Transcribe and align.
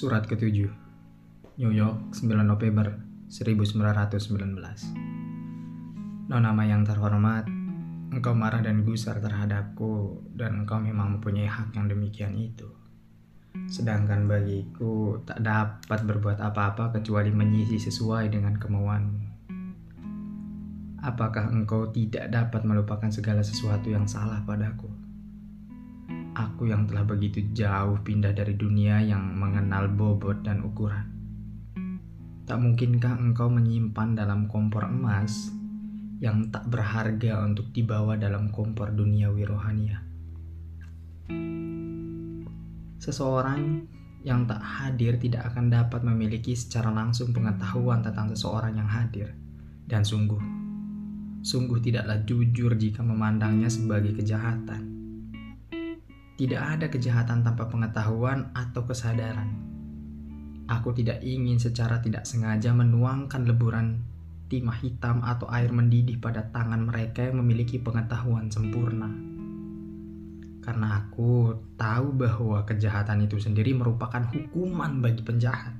Surat 0.00 0.24
ketujuh 0.24 0.72
New 1.60 1.76
York 1.76 2.16
9 2.16 2.32
November 2.40 2.88
1919 3.28 4.32
Nona 6.24 6.50
yang 6.64 6.88
terhormat 6.88 7.44
Engkau 8.08 8.32
marah 8.32 8.64
dan 8.64 8.80
gusar 8.80 9.20
terhadapku 9.20 10.24
Dan 10.32 10.64
engkau 10.64 10.80
memang 10.80 11.20
mempunyai 11.20 11.44
hak 11.44 11.76
yang 11.76 11.84
demikian 11.84 12.32
itu. 12.32 12.64
Sedangkan 13.68 14.24
bagiku 14.24 15.20
tak 15.28 15.44
dapat 15.44 16.00
berbuat 16.08 16.40
apa-apa 16.40 16.96
kecuali 16.96 17.28
menyisi 17.28 17.76
sesuai 17.76 18.32
dengan 18.32 18.56
kemauanmu. 18.56 19.52
Apakah 21.04 21.52
engkau 21.52 21.92
tidak 21.92 22.32
dapat 22.32 22.64
melupakan 22.64 23.12
segala 23.12 23.44
sesuatu 23.44 23.92
yang 23.92 24.08
salah 24.08 24.40
padaku? 24.48 25.09
Aku 26.30 26.70
yang 26.70 26.86
telah 26.86 27.02
begitu 27.02 27.42
jauh 27.50 27.98
pindah 28.06 28.30
dari 28.30 28.54
dunia 28.54 29.02
yang 29.02 29.34
mengenal 29.34 29.90
bobot 29.90 30.46
dan 30.46 30.62
ukuran. 30.62 31.02
Tak 32.46 32.54
mungkinkah 32.54 33.18
engkau 33.18 33.50
menyimpan 33.50 34.14
dalam 34.14 34.46
kompor 34.46 34.86
emas 34.86 35.50
yang 36.22 36.46
tak 36.54 36.70
berharga 36.70 37.42
untuk 37.42 37.74
dibawa 37.74 38.14
dalam 38.14 38.54
kompor 38.54 38.94
dunia 38.94 39.26
wirohania? 39.34 40.06
Seseorang 43.02 43.90
yang 44.22 44.46
tak 44.46 44.62
hadir 44.62 45.18
tidak 45.18 45.50
akan 45.50 45.66
dapat 45.66 46.06
memiliki 46.06 46.54
secara 46.54 46.94
langsung 46.94 47.34
pengetahuan 47.34 48.06
tentang 48.06 48.30
seseorang 48.30 48.78
yang 48.78 48.86
hadir. 48.86 49.34
Dan 49.82 50.06
sungguh, 50.06 50.38
sungguh 51.42 51.82
tidaklah 51.82 52.22
jujur 52.22 52.78
jika 52.78 53.02
memandangnya 53.02 53.66
sebagai 53.66 54.14
kejahatan 54.14 54.99
tidak 56.40 56.62
ada 56.64 56.86
kejahatan 56.88 57.44
tanpa 57.44 57.68
pengetahuan 57.68 58.48
atau 58.56 58.88
kesadaran. 58.88 59.60
Aku 60.72 60.96
tidak 60.96 61.20
ingin 61.20 61.60
secara 61.60 62.00
tidak 62.00 62.24
sengaja 62.24 62.72
menuangkan 62.72 63.44
leburan 63.44 64.00
timah 64.48 64.80
hitam 64.80 65.20
atau 65.20 65.52
air 65.52 65.68
mendidih 65.68 66.16
pada 66.16 66.48
tangan 66.48 66.88
mereka 66.88 67.28
yang 67.28 67.44
memiliki 67.44 67.76
pengetahuan 67.76 68.48
sempurna. 68.48 69.12
Karena 70.64 71.04
aku 71.04 71.60
tahu 71.76 72.16
bahwa 72.16 72.64
kejahatan 72.64 73.28
itu 73.28 73.36
sendiri 73.36 73.76
merupakan 73.76 74.24
hukuman 74.32 75.04
bagi 75.04 75.20
penjahat. 75.20 75.76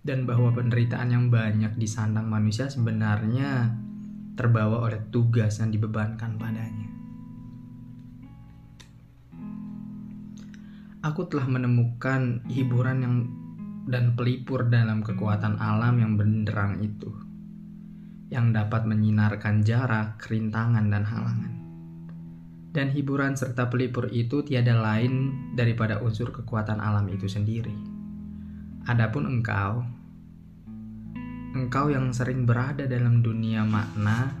Dan 0.00 0.24
bahwa 0.24 0.56
penderitaan 0.56 1.12
yang 1.12 1.28
banyak 1.28 1.76
disandang 1.76 2.32
manusia 2.32 2.72
sebenarnya 2.72 3.76
terbawa 4.40 4.88
oleh 4.88 5.04
tugas 5.12 5.60
yang 5.60 5.68
dibebankan 5.68 6.40
padanya. 6.40 6.95
Aku 11.06 11.30
telah 11.30 11.46
menemukan 11.46 12.42
hiburan 12.50 12.98
yang 12.98 13.16
dan 13.86 14.18
pelipur 14.18 14.66
dalam 14.66 15.06
kekuatan 15.06 15.62
alam 15.62 16.02
yang 16.02 16.18
benderang 16.18 16.82
itu, 16.82 17.06
yang 18.34 18.50
dapat 18.50 18.82
menyinarkan 18.82 19.62
jarak, 19.62 20.18
kerintangan, 20.18 20.90
dan 20.90 21.06
halangan. 21.06 21.54
Dan 22.74 22.90
hiburan 22.90 23.38
serta 23.38 23.70
pelipur 23.70 24.10
itu 24.10 24.42
tiada 24.42 24.74
lain 24.74 25.32
daripada 25.54 26.02
unsur 26.02 26.34
kekuatan 26.34 26.82
alam 26.82 27.06
itu 27.06 27.30
sendiri. 27.30 27.72
Adapun 28.90 29.30
engkau, 29.30 29.86
engkau 31.54 31.86
yang 31.88 32.10
sering 32.10 32.42
berada 32.44 32.90
dalam 32.90 33.22
dunia 33.22 33.62
makna 33.62 34.34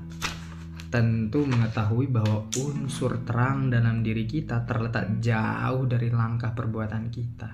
tentu 0.96 1.44
mengetahui 1.44 2.08
bahwa 2.08 2.48
unsur 2.56 3.20
terang 3.28 3.68
dalam 3.68 4.00
diri 4.00 4.24
kita 4.24 4.64
terletak 4.64 5.20
jauh 5.20 5.84
dari 5.84 6.08
langkah 6.08 6.56
perbuatan 6.56 7.12
kita. 7.12 7.52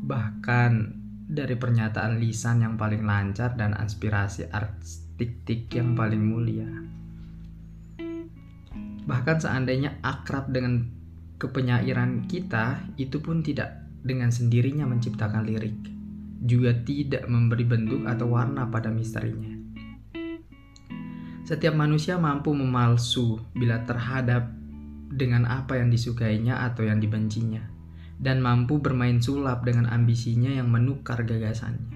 Bahkan 0.00 0.72
dari 1.28 1.60
pernyataan 1.60 2.16
lisan 2.16 2.64
yang 2.64 2.80
paling 2.80 3.04
lancar 3.04 3.52
dan 3.52 3.76
aspirasi 3.76 4.48
artistik 4.48 5.68
yang 5.76 5.92
paling 5.92 6.24
mulia. 6.24 6.72
Bahkan 9.04 9.36
seandainya 9.36 10.00
akrab 10.00 10.48
dengan 10.48 10.88
kepenyairan 11.36 12.24
kita, 12.24 12.96
itu 12.96 13.20
pun 13.20 13.44
tidak 13.44 13.84
dengan 14.00 14.32
sendirinya 14.32 14.88
menciptakan 14.88 15.44
lirik, 15.44 15.76
juga 16.40 16.72
tidak 16.80 17.28
memberi 17.28 17.68
bentuk 17.68 18.08
atau 18.08 18.32
warna 18.32 18.72
pada 18.72 18.88
misterinya. 18.88 19.55
Setiap 21.46 21.78
manusia 21.78 22.18
mampu 22.18 22.50
memalsu 22.50 23.38
bila 23.54 23.86
terhadap 23.86 24.50
dengan 25.06 25.46
apa 25.46 25.78
yang 25.78 25.94
disukainya 25.94 26.66
atau 26.66 26.82
yang 26.82 26.98
dibencinya, 26.98 27.62
dan 28.18 28.42
mampu 28.42 28.82
bermain 28.82 29.22
sulap 29.22 29.62
dengan 29.62 29.86
ambisinya 29.86 30.50
yang 30.50 30.66
menukar 30.66 31.22
gagasannya. 31.22 31.94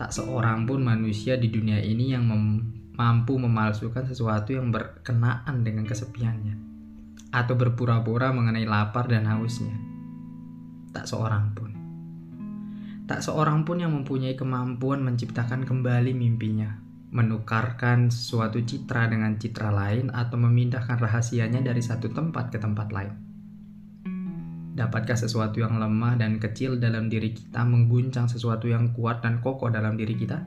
Tak 0.00 0.08
seorang 0.08 0.64
pun 0.64 0.80
manusia 0.80 1.36
di 1.36 1.52
dunia 1.52 1.84
ini 1.84 2.16
yang 2.16 2.24
mem 2.24 2.72
mampu 2.96 3.36
memalsukan 3.36 4.08
sesuatu 4.08 4.56
yang 4.56 4.72
berkenaan 4.72 5.60
dengan 5.60 5.84
kesepiannya, 5.84 6.56
atau 7.36 7.60
berpura-pura 7.60 8.32
mengenai 8.32 8.64
lapar 8.64 9.04
dan 9.04 9.28
hausnya. 9.28 9.76
Tak 10.96 11.04
seorang 11.04 11.52
pun. 11.52 11.70
Tak 13.04 13.20
seorang 13.20 13.68
pun 13.68 13.84
yang 13.84 13.92
mempunyai 13.92 14.32
kemampuan 14.32 15.04
menciptakan 15.04 15.68
kembali 15.68 16.16
mimpinya, 16.16 16.85
menukarkan 17.14 18.10
suatu 18.10 18.58
citra 18.58 19.06
dengan 19.06 19.38
citra 19.38 19.70
lain 19.70 20.10
atau 20.10 20.36
memindahkan 20.36 20.98
rahasianya 20.98 21.62
dari 21.62 21.78
satu 21.78 22.10
tempat 22.10 22.50
ke 22.50 22.58
tempat 22.58 22.90
lain. 22.90 23.12
Dapatkah 24.76 25.16
sesuatu 25.16 25.64
yang 25.64 25.80
lemah 25.80 26.20
dan 26.20 26.36
kecil 26.36 26.76
dalam 26.76 27.08
diri 27.08 27.32
kita 27.32 27.64
mengguncang 27.64 28.28
sesuatu 28.28 28.68
yang 28.68 28.92
kuat 28.92 29.24
dan 29.24 29.40
kokoh 29.40 29.72
dalam 29.72 29.96
diri 29.96 30.12
kita? 30.12 30.44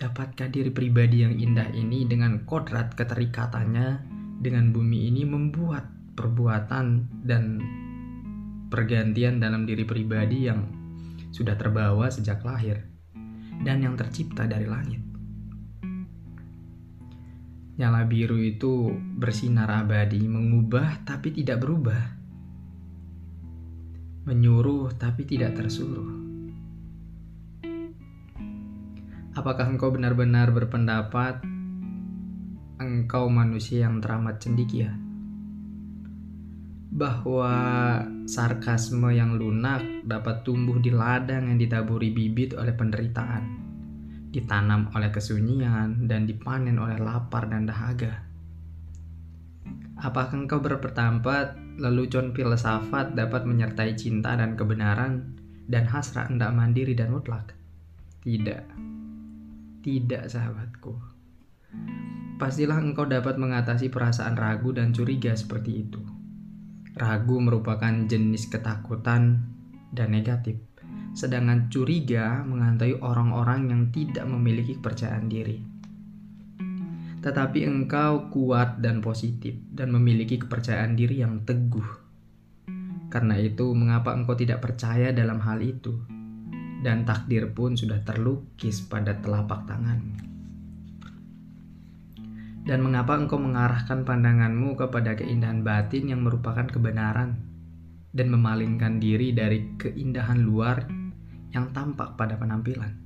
Dapatkah 0.00 0.48
diri 0.48 0.72
pribadi 0.72 1.20
yang 1.20 1.36
indah 1.36 1.68
ini 1.76 2.08
dengan 2.08 2.48
kodrat 2.48 2.96
keterikatannya 2.96 4.00
dengan 4.40 4.72
bumi 4.72 5.12
ini 5.12 5.28
membuat 5.28 5.84
perbuatan 6.16 6.86
dan 7.28 7.60
pergantian 8.72 9.36
dalam 9.36 9.68
diri 9.68 9.84
pribadi 9.84 10.48
yang 10.48 10.64
sudah 11.28 11.60
terbawa 11.60 12.08
sejak 12.08 12.40
lahir? 12.40 12.93
Dan 13.64 13.80
yang 13.80 13.96
tercipta 13.96 14.44
dari 14.44 14.68
langit. 14.68 15.00
Nyala 17.74 18.06
biru 18.06 18.38
itu 18.38 18.94
bersinar 19.18 19.66
abadi, 19.66 20.22
mengubah 20.30 21.02
tapi 21.02 21.34
tidak 21.34 21.58
berubah. 21.58 22.02
Menyuruh 24.30 24.94
tapi 24.94 25.26
tidak 25.26 25.58
tersuruh. 25.58 26.22
Apakah 29.34 29.66
engkau 29.66 29.90
benar-benar 29.90 30.54
berpendapat 30.54 31.42
engkau 32.78 33.26
manusia 33.26 33.90
yang 33.90 33.98
teramat 33.98 34.38
cendikia? 34.38 35.03
Bahwa 36.94 37.50
sarkasme 38.30 39.10
yang 39.10 39.34
lunak 39.34 40.06
dapat 40.06 40.46
tumbuh 40.46 40.78
di 40.78 40.94
ladang 40.94 41.50
yang 41.50 41.58
ditaburi 41.58 42.14
bibit 42.14 42.54
oleh 42.54 42.70
penderitaan 42.70 43.64
ditanam 44.34 44.90
oleh 44.98 45.14
kesunyian, 45.14 46.10
dan 46.10 46.26
dipanen 46.26 46.74
oleh 46.82 46.98
lapar 46.98 47.46
dan 47.46 47.70
dahaga. 47.70 48.26
Apakah 49.94 50.34
engkau 50.34 50.58
berpendapat 50.58 51.54
lelucon 51.78 52.34
filsafat 52.34 53.14
dapat 53.14 53.46
menyertai 53.46 53.94
cinta 53.94 54.34
dan 54.34 54.58
kebenaran 54.58 55.38
dan 55.70 55.86
hasrat 55.86 56.34
hendak 56.34 56.50
mandiri 56.50 56.98
dan 56.98 57.14
mutlak? 57.14 57.54
Tidak. 58.26 58.66
Tidak, 59.86 60.22
sahabatku. 60.26 60.98
Pastilah 62.34 62.82
engkau 62.82 63.06
dapat 63.06 63.38
mengatasi 63.38 63.86
perasaan 63.94 64.34
ragu 64.34 64.74
dan 64.74 64.90
curiga 64.90 65.38
seperti 65.38 65.86
itu. 65.86 66.02
Ragu 66.94 67.42
merupakan 67.42 67.92
jenis 68.06 68.46
ketakutan 68.50 69.42
dan 69.90 70.08
negatif 70.14 70.58
sedangkan 71.14 71.70
curiga 71.70 72.42
mengantai 72.42 72.98
orang-orang 72.98 73.70
yang 73.70 73.82
tidak 73.94 74.26
memiliki 74.26 74.74
kepercayaan 74.82 75.30
diri. 75.30 75.62
Tetapi 77.22 77.64
engkau 77.64 78.28
kuat 78.28 78.82
dan 78.84 79.00
positif 79.00 79.56
dan 79.72 79.94
memiliki 79.94 80.36
kepercayaan 80.36 80.98
diri 80.98 81.24
yang 81.24 81.46
teguh. 81.46 82.04
Karena 83.08 83.38
itu, 83.38 83.70
mengapa 83.72 84.12
engkau 84.12 84.34
tidak 84.34 84.60
percaya 84.60 85.14
dalam 85.14 85.38
hal 85.40 85.62
itu? 85.62 85.94
Dan 86.84 87.08
takdir 87.08 87.48
pun 87.54 87.78
sudah 87.78 88.02
terlukis 88.04 88.84
pada 88.84 89.16
telapak 89.16 89.64
tanganmu. 89.64 90.33
Dan 92.64 92.80
mengapa 92.80 93.20
engkau 93.20 93.36
mengarahkan 93.36 94.08
pandanganmu 94.08 94.80
kepada 94.80 95.12
keindahan 95.12 95.60
batin 95.60 96.08
yang 96.08 96.24
merupakan 96.24 96.64
kebenaran 96.64 97.36
dan 98.14 98.32
memalingkan 98.32 99.02
diri 99.02 99.36
dari 99.36 99.76
keindahan 99.76 100.40
luar 100.40 100.88
yang 101.52 101.70
tampak 101.76 102.16
pada 102.16 102.40
penampilan. 102.40 103.04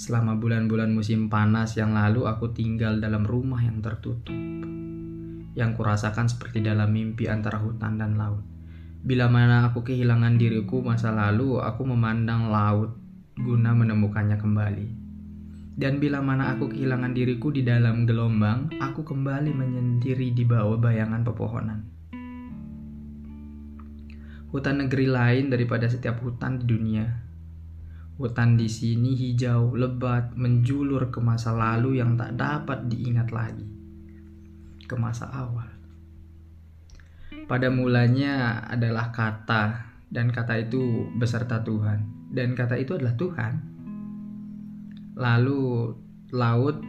Selama 0.00 0.32
bulan-bulan 0.34 0.90
musim 0.96 1.28
panas 1.28 1.76
yang 1.76 1.92
lalu, 1.92 2.24
aku 2.24 2.56
tinggal 2.56 2.98
dalam 2.98 3.20
rumah 3.20 3.60
yang 3.60 3.84
tertutup, 3.84 4.32
yang 5.52 5.76
kurasakan 5.76 6.24
seperti 6.24 6.64
dalam 6.64 6.88
mimpi 6.88 7.28
antara 7.28 7.60
hutan 7.60 8.00
dan 8.00 8.16
laut. 8.16 8.40
Bila 9.00 9.28
mana 9.28 9.68
aku 9.68 9.84
kehilangan 9.84 10.40
diriku 10.40 10.80
masa 10.80 11.12
lalu, 11.12 11.60
aku 11.60 11.84
memandang 11.84 12.48
laut 12.48 12.96
guna 13.36 13.76
menemukannya 13.76 14.40
kembali. 14.40 14.99
Dan 15.80 15.96
bila 15.96 16.20
mana 16.20 16.52
aku 16.52 16.68
kehilangan 16.76 17.16
diriku 17.16 17.48
di 17.48 17.64
dalam 17.64 18.04
gelombang, 18.04 18.68
aku 18.84 19.00
kembali 19.00 19.48
menyendiri 19.56 20.28
di 20.36 20.44
bawah 20.44 20.76
bayangan 20.76 21.24
pepohonan. 21.24 21.80
Hutan 24.52 24.84
negeri 24.84 25.08
lain 25.08 25.48
daripada 25.48 25.88
setiap 25.88 26.20
hutan 26.20 26.60
di 26.60 26.68
dunia. 26.68 27.08
Hutan 28.20 28.60
di 28.60 28.68
sini 28.68 29.16
hijau, 29.16 29.72
lebat, 29.72 30.36
menjulur 30.36 31.08
ke 31.08 31.16
masa 31.24 31.56
lalu 31.56 31.96
yang 31.96 32.12
tak 32.12 32.36
dapat 32.36 32.84
diingat 32.84 33.32
lagi. 33.32 33.64
Ke 34.84 35.00
masa 35.00 35.32
awal. 35.32 35.72
Pada 37.48 37.72
mulanya 37.72 38.68
adalah 38.68 39.08
kata, 39.08 39.96
dan 40.12 40.28
kata 40.28 40.60
itu 40.60 41.08
beserta 41.16 41.64
Tuhan, 41.64 42.28
dan 42.28 42.52
kata 42.52 42.76
itu 42.76 43.00
adalah 43.00 43.16
Tuhan. 43.16 43.79
Lalu 45.20 45.92
laut 46.32 46.80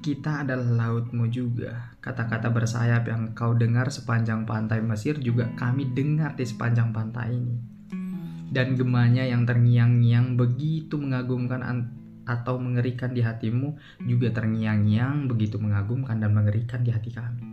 kita 0.00 0.48
adalah 0.48 0.88
lautmu 0.88 1.28
juga. 1.28 1.92
Kata-kata 2.00 2.48
bersayap 2.48 3.04
yang 3.04 3.36
kau 3.36 3.52
dengar 3.52 3.92
sepanjang 3.92 4.48
pantai 4.48 4.80
Mesir 4.80 5.20
juga 5.20 5.52
kami 5.60 5.92
dengar 5.92 6.32
di 6.40 6.48
sepanjang 6.48 6.88
pantai 6.96 7.36
ini. 7.36 7.60
Dan 8.48 8.80
gemanya 8.80 9.28
yang 9.28 9.44
terngiang-ngiang 9.44 10.40
begitu 10.40 10.96
mengagumkan 10.96 11.60
atau 12.24 12.56
mengerikan 12.56 13.12
di 13.12 13.20
hatimu 13.20 13.76
juga 14.08 14.32
terngiang-ngiang 14.32 15.28
begitu 15.28 15.60
mengagumkan 15.60 16.16
dan 16.16 16.32
mengerikan 16.32 16.80
di 16.80 16.96
hati 16.96 17.12
kami. 17.12 17.44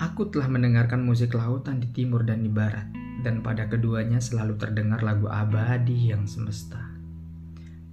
Aku 0.00 0.32
telah 0.32 0.48
mendengarkan 0.48 1.04
musik 1.04 1.36
lautan 1.36 1.84
di 1.84 1.88
timur 1.92 2.24
dan 2.24 2.40
di 2.40 2.48
barat, 2.48 2.88
dan 3.24 3.40
pada 3.40 3.70
keduanya 3.70 4.20
selalu 4.20 4.58
terdengar 4.60 5.00
lagu 5.00 5.30
abadi 5.30 6.12
yang 6.12 6.28
semesta 6.28 6.96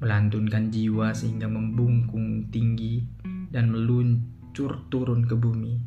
melantunkan 0.03 0.67
jiwa 0.67 1.15
sehingga 1.15 1.47
membungkung 1.47 2.51
tinggi 2.51 2.99
dan 3.47 3.71
meluncur 3.71 4.83
turun 4.91 5.23
ke 5.23 5.39
bumi. 5.39 5.79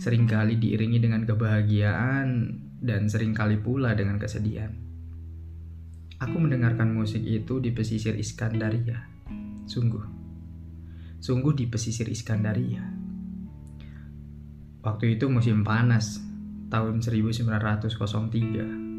Seringkali 0.00 0.56
diiringi 0.56 0.96
dengan 0.96 1.28
kebahagiaan 1.28 2.28
dan 2.80 3.12
sering 3.12 3.36
kali 3.36 3.60
pula 3.60 3.92
dengan 3.92 4.16
kesedihan. 4.16 4.72
Aku 6.16 6.40
mendengarkan 6.40 6.96
musik 6.96 7.20
itu 7.20 7.60
di 7.60 7.76
pesisir 7.76 8.16
Iskandaria. 8.16 9.04
Sungguh. 9.68 10.06
Sungguh 11.20 11.52
di 11.52 11.68
pesisir 11.68 12.08
Iskandaria. 12.08 12.82
Waktu 14.82 15.18
itu 15.18 15.28
musim 15.28 15.60
panas, 15.62 16.24
tahun 16.72 17.04
1903 17.04 18.92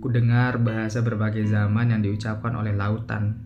Ku 0.00 0.08
dengar 0.08 0.56
bahasa 0.62 1.02
berbagai 1.04 1.44
zaman 1.50 1.92
yang 1.92 2.00
diucapkan 2.00 2.56
oleh 2.56 2.72
lautan, 2.72 3.36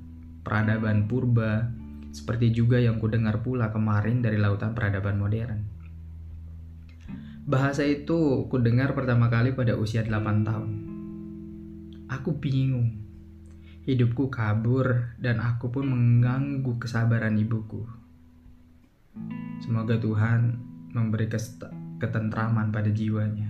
peradaban 0.47 1.11
purba, 1.11 1.67
seperti 2.15 2.55
juga 2.55 2.79
yang 2.79 3.03
ku 3.03 3.11
dengar 3.11 3.43
pula 3.43 3.75
kemarin 3.75 4.23
dari 4.23 4.38
lautan 4.38 4.71
peradaban 4.71 5.19
modern. 5.19 5.67
Bahasa 7.43 7.82
itu 7.82 8.47
ku 8.47 8.56
dengar 8.62 8.94
pertama 8.94 9.26
kali 9.26 9.50
pada 9.50 9.75
usia 9.75 10.06
8 10.06 10.47
tahun. 10.47 10.71
Aku 12.15 12.38
bingung. 12.38 13.03
Hidupku 13.82 14.31
kabur 14.31 15.19
dan 15.19 15.43
aku 15.43 15.75
pun 15.75 15.91
mengganggu 15.91 16.79
kesabaran 16.79 17.35
ibuku. 17.35 17.82
Semoga 19.59 19.99
Tuhan 19.99 20.55
memberi 20.94 21.26
ketentraman 22.05 22.69
pada 22.69 22.93
jiwanya. 22.93 23.49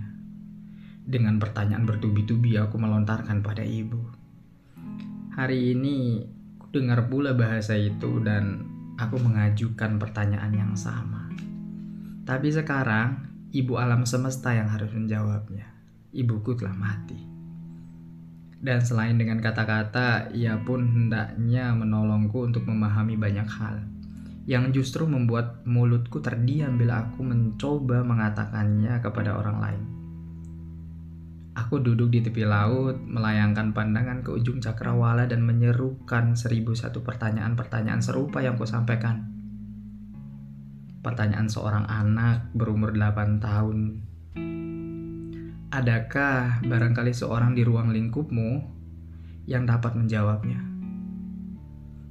Dengan 1.03 1.35
pertanyaan 1.35 1.83
bertubi-tubi 1.83 2.55
aku 2.55 2.79
melontarkan 2.79 3.43
pada 3.43 3.61
ibu. 3.61 3.99
Hari 5.35 5.75
ini 5.75 6.23
dengar 6.71 7.11
pula 7.11 7.35
bahasa 7.35 7.75
itu 7.75 8.23
dan 8.23 8.63
aku 8.95 9.19
mengajukan 9.19 9.99
pertanyaan 9.99 10.55
yang 10.55 10.73
sama. 10.79 11.27
Tapi 12.23 12.47
sekarang 12.55 13.27
ibu 13.51 13.75
alam 13.75 14.07
semesta 14.07 14.55
yang 14.55 14.71
harus 14.71 14.95
menjawabnya. 14.95 15.67
Ibuku 16.15 16.55
telah 16.55 16.73
mati. 16.73 17.19
Dan 18.55 18.79
selain 18.81 19.19
dengan 19.19 19.43
kata-kata, 19.43 20.31
ia 20.31 20.57
pun 20.63 20.87
hendaknya 20.87 21.75
menolongku 21.75 22.47
untuk 22.47 22.65
memahami 22.65 23.19
banyak 23.19 23.45
hal 23.45 23.94
yang 24.45 24.69
justru 24.69 25.09
membuat 25.09 25.65
mulutku 25.65 26.21
terdiam 26.21 26.77
bila 26.77 27.09
aku 27.09 27.25
mencoba 27.25 28.05
mengatakannya 28.05 29.01
kepada 29.01 29.41
orang 29.41 29.57
lain. 29.57 29.83
Aku 31.55 31.81
duduk 31.81 32.13
di 32.13 32.21
tepi 32.21 32.45
laut, 32.45 32.99
melayangkan 32.99 33.73
pandangan 33.73 34.21
ke 34.21 34.29
ujung 34.29 34.61
cakrawala 34.61 35.25
dan 35.25 35.41
menyerukan 35.41 36.37
seribu 36.37 36.77
satu 36.77 37.01
pertanyaan-pertanyaan 37.01 38.03
serupa 38.03 38.43
yang 38.43 38.59
kusampaikan. 38.59 39.25
Pertanyaan 41.01 41.49
seorang 41.49 41.87
anak 41.89 42.53
berumur 42.53 42.93
8 42.93 43.39
tahun. 43.39 43.77
Adakah 45.73 46.59
barangkali 46.59 47.13
seorang 47.15 47.55
di 47.55 47.63
ruang 47.63 47.89
lingkupmu 47.89 48.51
yang 49.47 49.63
dapat 49.63 49.95
menjawabnya? 49.95 50.74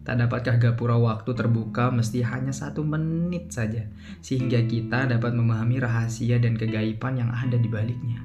Tak 0.05 0.21
dapatkah 0.21 0.61
gapura 0.61 1.01
waktu 1.01 1.33
terbuka 1.33 1.89
mesti 1.89 2.21
hanya 2.21 2.53
satu 2.53 2.85
menit 2.85 3.49
saja, 3.49 3.89
sehingga 4.21 4.61
kita 4.69 5.09
dapat 5.09 5.33
memahami 5.33 5.81
rahasia 5.81 6.37
dan 6.37 6.61
kegaiban 6.61 7.17
yang 7.17 7.33
ada 7.33 7.57
di 7.57 7.73
baliknya? 7.73 8.21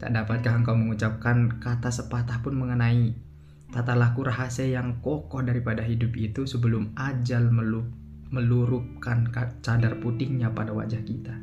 Tak 0.00 0.16
dapatkah 0.16 0.56
engkau 0.56 0.80
mengucapkan 0.80 1.60
kata 1.60 1.92
sepatah 1.92 2.40
pun 2.40 2.56
mengenai 2.56 3.12
tata 3.68 3.92
laku 3.92 4.24
rahasia 4.24 4.64
yang 4.64 5.04
kokoh 5.04 5.44
daripada 5.44 5.84
hidup 5.84 6.16
itu 6.16 6.48
sebelum 6.48 6.96
ajal 6.96 7.52
melup, 7.52 7.84
melurupkan 8.32 9.28
cadar 9.60 10.00
putihnya 10.00 10.48
pada 10.56 10.72
wajah 10.72 11.04
kita? 11.04 11.36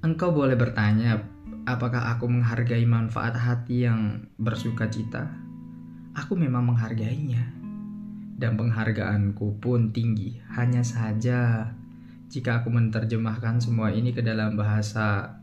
Engkau 0.00 0.32
boleh 0.32 0.56
bertanya, 0.56 1.20
apakah 1.68 2.12
aku 2.16 2.24
menghargai 2.24 2.88
manfaat 2.88 3.36
hati 3.36 3.84
yang 3.84 4.28
bersuka 4.40 4.88
cita? 4.88 5.28
Aku 6.14 6.38
memang 6.38 6.70
menghargainya. 6.70 7.50
Dan 8.34 8.54
penghargaanku 8.54 9.58
pun 9.58 9.90
tinggi. 9.90 10.38
Hanya 10.54 10.86
saja 10.86 11.70
jika 12.30 12.62
aku 12.62 12.70
menerjemahkan 12.70 13.62
semua 13.62 13.94
ini 13.94 14.10
ke 14.10 14.22
dalam 14.22 14.58
bahasa 14.58 15.38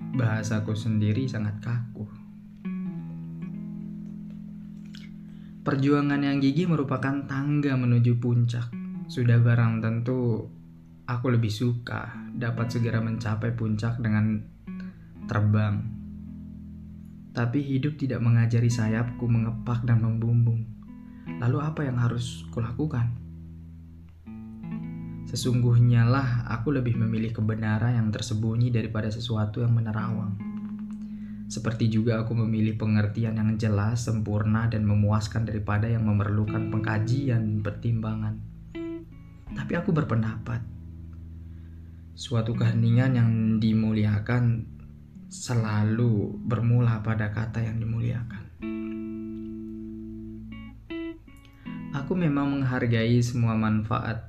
bahasaku 0.00 0.74
sendiri 0.74 1.30
sangat 1.30 1.62
kaku. 1.62 2.06
Perjuangan 5.60 6.18
yang 6.24 6.40
gigih 6.40 6.66
merupakan 6.66 7.28
tangga 7.28 7.76
menuju 7.76 8.18
puncak. 8.18 8.72
Sudah 9.06 9.38
barang 9.38 9.84
tentu 9.84 10.48
aku 11.04 11.26
lebih 11.30 11.52
suka 11.52 12.30
dapat 12.34 12.70
segera 12.72 12.98
mencapai 12.98 13.52
puncak 13.54 14.00
dengan 14.00 14.40
terbang. 15.28 15.99
Tapi 17.30 17.62
hidup 17.62 17.94
tidak 17.94 18.18
mengajari 18.18 18.66
sayapku 18.66 19.22
mengepak 19.30 19.86
dan 19.86 20.02
membumbung. 20.02 20.66
Lalu 21.38 21.58
apa 21.62 21.86
yang 21.86 21.94
harus 21.94 22.42
kulakukan? 22.50 23.14
Sesungguhnya 25.30 26.10
lah 26.10 26.42
aku 26.50 26.74
lebih 26.74 26.98
memilih 26.98 27.30
kebenaran 27.30 27.94
yang 27.94 28.10
tersembunyi 28.10 28.74
daripada 28.74 29.06
sesuatu 29.14 29.62
yang 29.62 29.70
menerawang. 29.70 30.34
Seperti 31.46 31.86
juga 31.86 32.18
aku 32.18 32.34
memilih 32.34 32.74
pengertian 32.74 33.38
yang 33.38 33.54
jelas, 33.54 34.10
sempurna, 34.10 34.66
dan 34.66 34.82
memuaskan 34.82 35.46
daripada 35.46 35.86
yang 35.86 36.06
memerlukan 36.06 36.70
pengkajian 36.70 37.62
pertimbangan. 37.62 38.42
Tapi 39.54 39.72
aku 39.78 39.90
berpendapat, 39.94 40.62
suatu 42.14 42.54
keheningan 42.54 43.14
yang 43.14 43.30
dimuliakan 43.62 44.66
selalu 45.30 46.42
bermula 46.42 47.06
pada 47.06 47.30
kata 47.30 47.62
yang 47.62 47.78
dimuliakan. 47.78 48.50
Aku 51.94 52.18
memang 52.18 52.58
menghargai 52.58 53.22
semua 53.22 53.54
manfaat 53.54 54.26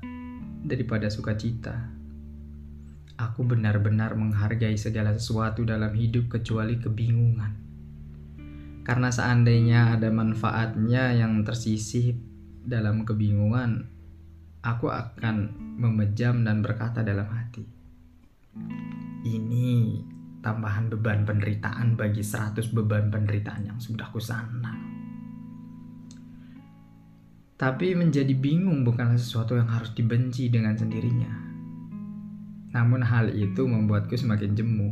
daripada 0.61 1.09
sukacita. 1.09 1.89
Aku 3.17 3.41
benar-benar 3.41 4.13
menghargai 4.13 4.77
segala 4.77 5.17
sesuatu 5.17 5.65
dalam 5.65 5.89
hidup 5.97 6.29
kecuali 6.37 6.77
kebingungan. 6.77 7.53
Karena 8.85 9.09
seandainya 9.09 9.97
ada 9.97 10.13
manfaatnya 10.13 11.17
yang 11.17 11.41
tersisih 11.41 12.13
dalam 12.61 13.09
kebingungan, 13.09 13.89
aku 14.61 14.93
akan 14.93 15.49
memejam 15.81 16.45
dan 16.45 16.61
berkata 16.61 17.01
dalam 17.01 17.25
hati, 17.25 17.65
ini 19.25 20.01
tambahan 20.41 20.89
beban 20.89 21.23
penderitaan 21.23 21.93
bagi 21.93 22.25
seratus 22.25 22.73
beban 22.73 23.13
penderitaan 23.13 23.69
yang 23.69 23.79
sudah 23.79 24.09
kusandang. 24.09 24.77
Tapi 27.61 27.93
menjadi 27.93 28.33
bingung 28.33 28.81
bukanlah 28.81 29.21
sesuatu 29.21 29.53
yang 29.53 29.69
harus 29.69 29.93
dibenci 29.93 30.49
dengan 30.49 30.73
sendirinya. 30.73 31.29
Namun 32.73 33.05
hal 33.05 33.37
itu 33.37 33.69
membuatku 33.69 34.17
semakin 34.17 34.57
jemu. 34.57 34.89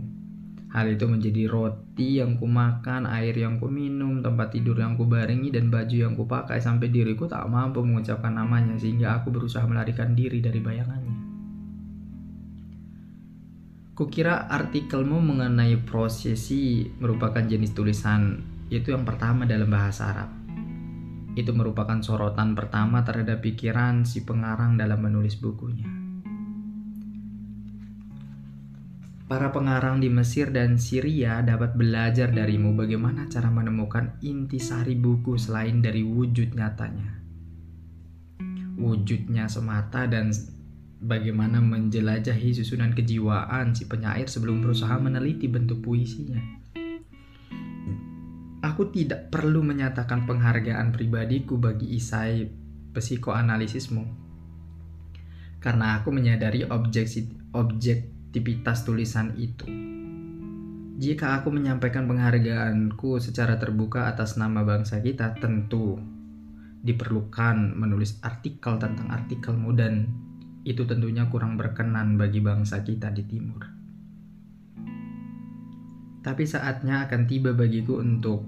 Hal 0.69 0.85
itu 0.93 1.09
menjadi 1.09 1.49
roti 1.49 2.21
yang 2.21 2.37
kumakan, 2.37 3.09
air 3.09 3.33
yang 3.33 3.57
kuminum, 3.57 4.21
tempat 4.21 4.53
tidur 4.53 4.77
yang 4.77 4.93
kubarengi, 4.93 5.49
dan 5.49 5.73
baju 5.73 5.97
yang 5.97 6.13
kupakai 6.13 6.61
sampai 6.61 6.93
diriku 6.93 7.25
tak 7.25 7.49
mampu 7.49 7.81
mengucapkan 7.81 8.37
namanya 8.37 8.77
sehingga 8.77 9.17
aku 9.17 9.33
berusaha 9.33 9.65
melarikan 9.65 10.13
diri 10.13 10.37
dari 10.37 10.61
bayangannya. 10.61 11.18
Kukira 13.99 14.47
artikelmu 14.47 15.19
mengenai 15.19 15.75
prosesi 15.83 16.87
merupakan 17.03 17.43
jenis 17.43 17.75
tulisan 17.75 18.39
itu 18.71 18.95
yang 18.95 19.03
pertama 19.03 19.43
dalam 19.43 19.67
bahasa 19.67 20.15
Arab. 20.15 20.31
Itu 21.35 21.51
merupakan 21.51 21.99
sorotan 21.99 22.55
pertama 22.55 23.03
terhadap 23.03 23.43
pikiran 23.43 24.07
si 24.07 24.23
pengarang 24.23 24.79
dalam 24.79 25.03
menulis 25.03 25.35
bukunya. 25.43 25.83
Para 29.27 29.51
pengarang 29.51 29.99
di 29.99 30.07
Mesir 30.07 30.47
dan 30.55 30.79
Syria 30.79 31.43
dapat 31.43 31.75
belajar 31.75 32.31
darimu 32.31 32.79
bagaimana 32.79 33.27
cara 33.27 33.51
menemukan 33.51 34.15
intisari 34.23 34.95
buku 34.95 35.35
selain 35.35 35.83
dari 35.83 36.07
wujud 36.07 36.55
nyatanya. 36.55 37.19
Wujudnya 38.79 39.51
semata 39.51 40.07
dan 40.07 40.31
bagaimana 40.99 41.63
menjelajahi 41.63 42.51
susunan 42.59 42.91
kejiwaan 42.91 43.71
si 43.71 43.87
penyair 43.87 44.27
sebelum 44.27 44.59
berusaha 44.59 44.99
meneliti 44.99 45.47
bentuk 45.47 45.79
puisinya. 45.79 46.39
Aku 48.59 48.91
tidak 48.91 49.31
perlu 49.31 49.63
menyatakan 49.63 50.27
penghargaan 50.27 50.91
pribadiku 50.91 51.55
bagi 51.55 51.95
isai 51.95 52.43
psikoanalisismu. 52.91 54.03
Karena 55.63 55.99
aku 55.99 56.11
menyadari 56.11 56.67
objek 56.67 57.07
objek 57.55 58.19
aktivitas 58.29 58.85
tulisan 58.85 59.33
itu. 59.41 59.65
Jika 61.01 61.41
aku 61.41 61.49
menyampaikan 61.49 62.05
penghargaanku 62.05 63.17
secara 63.17 63.57
terbuka 63.57 64.05
atas 64.05 64.37
nama 64.37 64.61
bangsa 64.61 65.01
kita, 65.01 65.33
tentu 65.41 65.97
diperlukan 66.85 67.73
menulis 67.73 68.21
artikel 68.21 68.77
tentang 68.77 69.09
artikelmu 69.09 69.73
dan 69.73 70.13
itu 70.67 70.83
tentunya 70.83 71.27
kurang 71.31 71.55
berkenan 71.55 72.19
bagi 72.19 72.43
bangsa 72.43 72.83
kita 72.83 73.11
di 73.11 73.23
timur. 73.27 73.63
Tapi 76.19 76.43
saatnya 76.43 77.07
akan 77.07 77.21
tiba 77.25 77.55
bagiku 77.55 78.03
untuk 78.03 78.43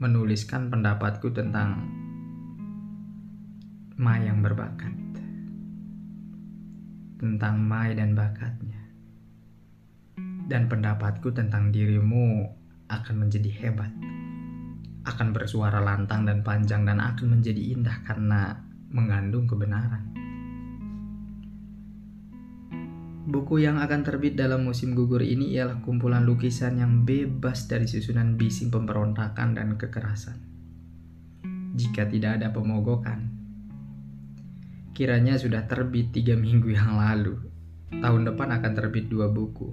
menuliskan 0.00 0.72
pendapatku 0.72 1.30
tentang 1.30 1.78
Ma 4.00 4.18
yang 4.18 4.40
berbakat 4.40 5.02
tentang 7.22 7.62
Mai 7.62 7.94
dan 7.94 8.18
bakatnya. 8.18 8.82
Dan 10.50 10.66
pendapatku 10.66 11.30
tentang 11.30 11.70
dirimu 11.70 12.50
akan 12.90 13.14
menjadi 13.14 13.46
hebat. 13.62 13.94
Akan 15.06 15.30
bersuara 15.30 15.78
lantang 15.78 16.26
dan 16.26 16.42
panjang 16.42 16.82
dan 16.82 16.98
akan 16.98 17.38
menjadi 17.38 17.78
indah 17.78 18.02
karena 18.02 18.58
mengandung 18.90 19.46
kebenaran. 19.46 20.11
Buku 23.32 23.64
yang 23.64 23.80
akan 23.80 24.04
terbit 24.04 24.36
dalam 24.36 24.68
musim 24.68 24.92
gugur 24.92 25.24
ini 25.24 25.56
ialah 25.56 25.80
kumpulan 25.80 26.20
lukisan 26.20 26.76
yang 26.76 27.08
bebas 27.08 27.64
dari 27.64 27.88
susunan 27.88 28.36
bising 28.36 28.68
pemberontakan 28.68 29.56
dan 29.56 29.80
kekerasan. 29.80 30.36
Jika 31.72 32.12
tidak 32.12 32.36
ada 32.36 32.52
pemogokan, 32.52 33.32
kiranya 34.92 35.40
sudah 35.40 35.64
terbit 35.64 36.12
tiga 36.12 36.36
minggu 36.36 36.76
yang 36.76 37.00
lalu. 37.00 37.40
Tahun 37.88 38.22
depan 38.28 38.52
akan 38.52 38.72
terbit 38.76 39.08
dua 39.08 39.32
buku. 39.32 39.72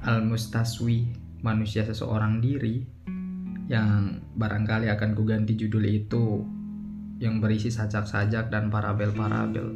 Al-Mustaswi, 0.00 1.12
Manusia 1.44 1.84
Seseorang 1.84 2.40
Diri, 2.40 2.80
yang 3.68 4.16
barangkali 4.32 4.88
akan 4.88 5.12
kuganti 5.12 5.60
judul 5.60 5.84
itu 5.84 6.40
yang 7.20 7.36
berisi 7.44 7.68
sajak-sajak 7.68 8.48
dan 8.48 8.72
parabel-parabel. 8.72 9.68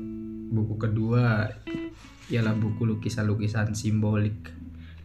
Buku 0.49 0.81
kedua 0.81 1.45
ialah 2.33 2.57
buku 2.57 2.89
lukisan-lukisan 2.89 3.77
simbolik 3.77 4.53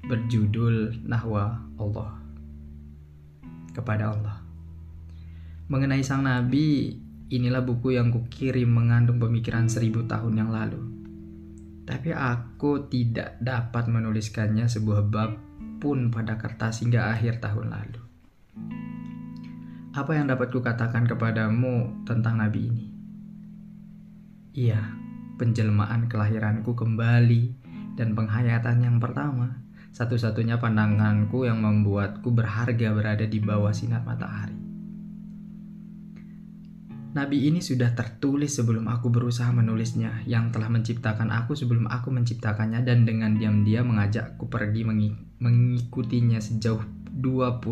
berjudul 0.07 1.03
Nahwa 1.03 1.59
Allah 1.75 2.19
kepada 3.75 4.15
Allah. 4.15 4.37
Mengenai 5.69 6.01
sang 6.01 6.25
nabi, 6.25 6.97
Inilah 7.29 7.61
buku 7.61 7.93
yang 7.93 8.09
kukirim 8.09 8.73
mengandung 8.73 9.21
pemikiran 9.21 9.69
seribu 9.69 10.01
tahun 10.09 10.33
yang 10.33 10.49
lalu. 10.49 10.81
Tapi 11.85 12.09
aku 12.09 12.89
tidak 12.89 13.37
dapat 13.37 13.85
menuliskannya 13.85 14.65
sebuah 14.65 15.05
bab 15.05 15.37
pun 15.77 16.09
pada 16.09 16.41
kertas 16.41 16.81
hingga 16.81 17.13
akhir 17.13 17.37
tahun 17.37 17.69
lalu. 17.69 18.01
Apa 19.93 20.17
yang 20.17 20.25
dapat 20.25 20.49
kukatakan 20.49 21.05
kepadamu 21.05 22.01
tentang 22.01 22.41
nabi 22.41 22.65
ini? 22.65 22.85
Iya, 24.57 24.81
penjelmaan 25.39 26.11
kelahiranku 26.11 26.75
kembali 26.75 27.55
dan 27.95 28.11
penghayatan 28.11 28.83
yang 28.83 28.97
pertama, 28.99 29.63
satu-satunya 29.95 30.59
pandanganku 30.59 31.47
yang 31.47 31.63
membuatku 31.63 32.29
berharga 32.35 32.91
berada 32.91 33.23
di 33.23 33.39
bawah 33.39 33.71
sinar 33.71 34.03
matahari. 34.03 34.59
Nabi 37.09 37.49
ini 37.49 37.57
sudah 37.57 37.97
tertulis 37.97 38.53
sebelum 38.53 38.85
aku 38.85 39.09
berusaha 39.09 39.49
menulisnya, 39.49 40.21
yang 40.29 40.53
telah 40.53 40.69
menciptakan 40.69 41.33
aku 41.33 41.57
sebelum 41.57 41.89
aku 41.89 42.13
menciptakannya 42.13 42.85
dan 42.85 43.01
dengan 43.01 43.33
diam-diam 43.33 43.89
mengajakku 43.89 44.45
pergi 44.45 44.85
mengikutinya 45.41 46.37
sejauh 46.37 46.85
21 47.17 47.65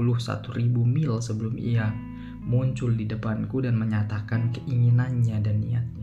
ribu 0.58 0.82
mil 0.84 1.22
sebelum 1.22 1.54
ia 1.54 1.94
muncul 2.48 2.96
di 2.96 3.06
depanku 3.06 3.62
dan 3.62 3.78
menyatakan 3.78 4.50
keinginannya 4.56 5.38
dan 5.44 5.56
niatnya. 5.62 5.97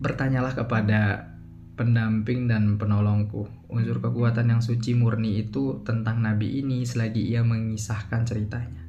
Bertanyalah 0.00 0.56
kepada 0.56 1.28
pendamping 1.76 2.48
dan 2.48 2.80
penolongku, 2.80 3.68
unsur 3.68 4.00
kekuatan 4.00 4.48
yang 4.48 4.64
suci 4.64 4.96
murni 4.96 5.44
itu 5.44 5.84
tentang 5.84 6.24
nabi 6.24 6.64
ini 6.64 6.88
selagi 6.88 7.20
ia 7.20 7.44
mengisahkan 7.44 8.24
ceritanya. 8.24 8.80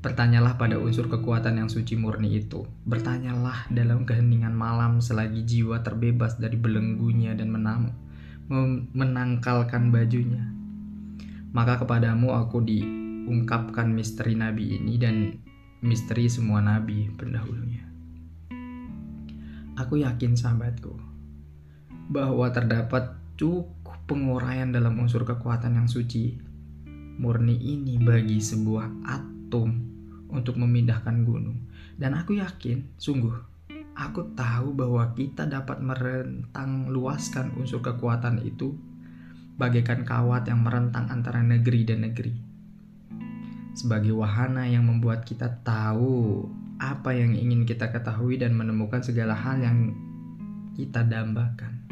Bertanyalah 0.00 0.56
pada 0.56 0.80
unsur 0.80 1.12
kekuatan 1.12 1.60
yang 1.60 1.68
suci 1.68 1.92
murni 2.00 2.40
itu. 2.40 2.64
Bertanyalah 2.88 3.68
dalam 3.68 4.08
keheningan 4.08 4.56
malam 4.56 5.04
selagi 5.04 5.44
jiwa 5.44 5.84
terbebas 5.84 6.40
dari 6.40 6.56
belenggunya 6.56 7.36
dan 7.36 7.52
menang, 7.52 7.92
menangkalkan 8.96 9.92
bajunya. 9.92 10.40
Maka 11.52 11.84
kepadamu 11.84 12.32
aku 12.32 12.64
diungkapkan 12.64 13.92
misteri 13.92 14.40
nabi 14.40 14.80
ini 14.80 14.96
dan 14.96 15.36
misteri 15.84 16.32
semua 16.32 16.64
nabi 16.64 17.12
pendahulunya. 17.12 17.89
Aku 19.80 19.96
yakin 19.96 20.36
sahabatku 20.36 20.92
bahwa 22.12 22.52
terdapat 22.52 23.16
cukup 23.40 23.96
penguraian 24.04 24.68
dalam 24.68 24.92
unsur 25.00 25.24
kekuatan 25.24 25.72
yang 25.72 25.88
suci 25.88 26.36
murni 27.16 27.56
ini 27.56 27.96
bagi 27.96 28.44
sebuah 28.44 29.08
atom 29.08 29.72
untuk 30.28 30.60
memindahkan 30.60 31.24
gunung. 31.24 31.64
Dan 31.96 32.12
aku 32.12 32.36
yakin, 32.36 32.92
sungguh, 33.00 33.32
aku 33.96 34.36
tahu 34.36 34.76
bahwa 34.76 35.16
kita 35.16 35.48
dapat 35.48 35.80
merentang 35.80 36.92
luaskan 36.92 37.56
unsur 37.56 37.80
kekuatan 37.80 38.44
itu 38.44 38.76
bagaikan 39.56 40.04
kawat 40.04 40.44
yang 40.44 40.60
merentang 40.60 41.08
antara 41.08 41.40
negeri 41.40 41.88
dan 41.88 42.04
negeri. 42.04 42.36
Sebagai 43.72 44.12
wahana 44.12 44.68
yang 44.68 44.84
membuat 44.84 45.24
kita 45.24 45.64
tahu 45.64 46.44
apa 46.80 47.12
yang 47.12 47.36
ingin 47.36 47.68
kita 47.68 47.92
ketahui 47.92 48.40
dan 48.40 48.56
menemukan 48.56 49.04
segala 49.04 49.36
hal 49.36 49.60
yang 49.60 49.92
kita 50.72 51.04
dambakan. 51.04 51.84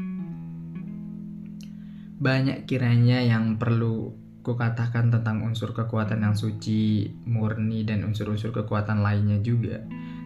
Banyak 2.18 2.64
kiranya 2.64 3.21
yang 3.23 3.61
perlu 3.61 4.16
kukatakan 4.40 5.12
tentang 5.12 5.45
unsur 5.45 5.76
kekuatan 5.76 6.25
yang 6.25 6.33
suci, 6.33 7.04
murni, 7.28 7.85
dan 7.85 8.00
unsur-unsur 8.09 8.50
kekuatan 8.50 9.04
lainnya 9.04 9.38
juga. 9.45 9.85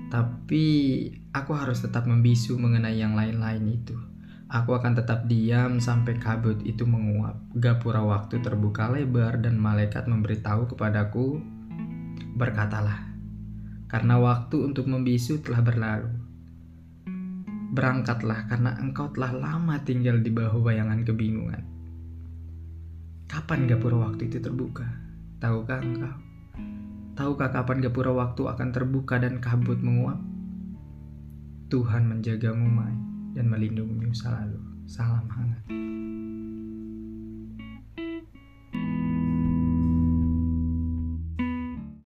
Tapi 0.08 0.64
aku 1.34 1.52
harus 1.58 1.82
tetap 1.82 2.06
membisu 2.06 2.54
mengenai 2.54 3.02
yang 3.02 3.18
lain-lain 3.18 3.66
itu. 3.66 3.98
Aku 4.52 4.76
akan 4.78 4.94
tetap 4.94 5.26
diam 5.26 5.82
sampai 5.82 6.20
kabut 6.22 6.60
itu 6.62 6.86
menguap. 6.86 7.40
Gapura 7.56 8.04
waktu 8.04 8.38
terbuka 8.44 8.92
lebar 8.92 9.40
dan 9.42 9.56
malaikat 9.56 10.04
memberitahu 10.06 10.70
kepadaku, 10.70 11.40
berkatalah, 12.36 13.11
karena 13.92 14.16
waktu 14.16 14.56
untuk 14.64 14.88
membisu 14.88 15.44
telah 15.44 15.60
berlalu. 15.60 16.10
Berangkatlah 17.76 18.48
karena 18.48 18.80
engkau 18.80 19.12
telah 19.12 19.36
lama 19.36 19.76
tinggal 19.84 20.20
di 20.20 20.28
bawah 20.28 20.60
bayangan 20.60 21.04
kebingungan 21.08 21.72
Kapan 23.32 23.64
gapura 23.64 24.12
waktu 24.12 24.28
itu 24.28 24.44
terbuka? 24.44 24.84
Tahukah 25.40 25.80
engkau? 25.80 26.16
Tahukah 27.16 27.48
kapan 27.48 27.80
gapura 27.80 28.12
waktu 28.12 28.44
akan 28.44 28.68
terbuka 28.76 29.16
dan 29.16 29.40
kabut 29.40 29.80
menguap? 29.80 30.20
Tuhan 31.72 32.12
menjagamu, 32.12 32.68
Mai, 32.68 32.92
dan 33.32 33.48
melindungimu 33.48 34.12
selalu. 34.12 34.60
Salam 34.84 35.24
hangat. 35.32 35.64